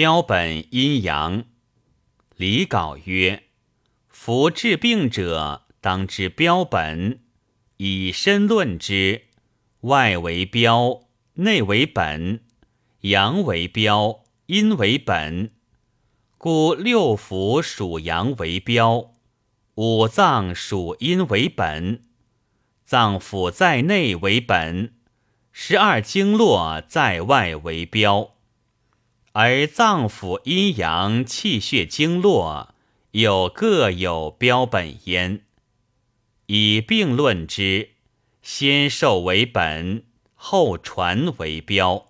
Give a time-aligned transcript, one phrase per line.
[0.00, 1.42] 标本阴阳。
[2.36, 3.42] 李杲曰
[4.06, 7.18] ：“夫治病者，当知标本，
[7.78, 9.22] 以身论之。
[9.80, 12.44] 外为标，内为本。
[13.00, 15.50] 阳为标，阴为本。
[16.36, 19.14] 故六腑属阳为标，
[19.74, 22.04] 五脏属阴为本。
[22.84, 24.94] 脏腑在内为本，
[25.50, 28.34] 十二经络在外为标。”
[29.32, 32.74] 而脏腑阴阳气血经络
[33.12, 35.44] 又各有标本焉，
[36.46, 37.90] 以病论之，
[38.42, 42.06] 先受为本，后传为标。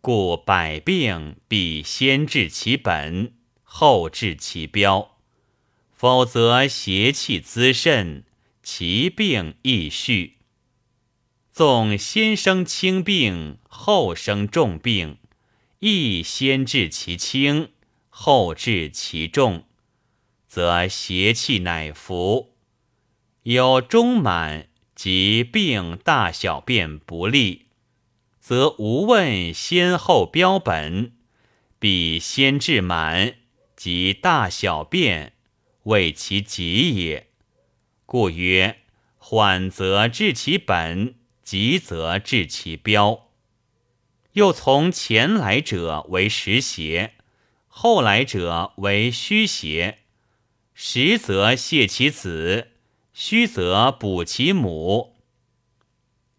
[0.00, 5.16] 故百病必先治其本，后治其标，
[5.92, 8.24] 否则邪气滋甚，
[8.62, 10.38] 其病亦续。
[11.50, 15.18] 纵先生轻病，后生重病。
[15.86, 17.68] 亦先治其轻，
[18.08, 19.64] 后治其重，
[20.48, 22.56] 则邪气乃服。
[23.42, 27.66] 有中满及病大小便不利，
[28.40, 31.12] 则无问先后标本，
[31.78, 33.34] 必先治满
[33.76, 35.34] 及大小便，
[35.82, 37.26] 为其急也。
[38.06, 38.78] 故曰：
[39.18, 43.28] 缓则治其本，急则治其标。
[44.34, 47.14] 又从前来者为实邪，
[47.68, 49.98] 后来者为虚邪。
[50.74, 52.72] 实则泻其子，
[53.12, 55.16] 虚则补其母。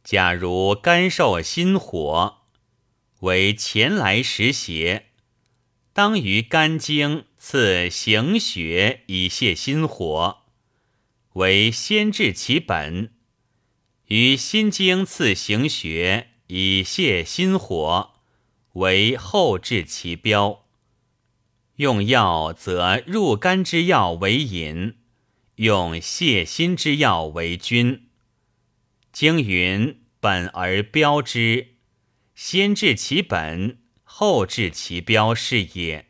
[0.03, 2.41] 假如肝受心火，
[3.21, 5.05] 为前来实邪，
[5.93, 10.39] 当于肝经刺行血以泻心火，
[11.33, 13.07] 为先治其本；
[14.07, 16.31] 于心经刺行血。
[16.47, 18.15] 以泻心火，
[18.73, 20.65] 为后治其标。
[21.77, 24.95] 用药则入肝之药为引，
[25.55, 28.07] 用泻心之药为君。
[29.11, 31.75] 经云：“本而标之，
[32.33, 36.07] 先治其本，后治其标，是也。”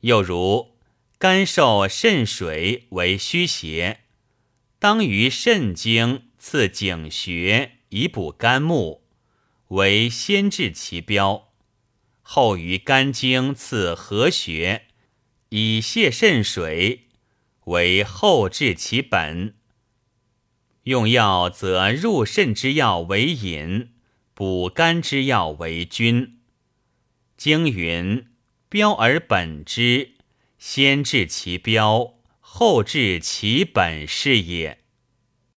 [0.00, 0.76] 又如
[1.18, 4.00] 肝受肾水为虚邪，
[4.78, 7.78] 当于肾经刺井穴。
[7.94, 9.04] 以补肝木，
[9.68, 11.52] 为先治其标；
[12.22, 14.86] 后于肝经刺合穴，
[15.50, 17.06] 以泻肾水，
[17.66, 19.54] 为后治其本。
[20.82, 23.92] 用药则入肾之药为引，
[24.34, 26.40] 补肝之药为君。
[27.36, 28.26] 经云
[28.68, 30.14] ：“标而本之，
[30.58, 34.80] 先治其标，后治其本，是也。”